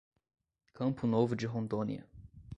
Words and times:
Campo 0.73 1.05
Novo 1.05 1.35
de 1.35 1.45
Rondônia 1.45 2.07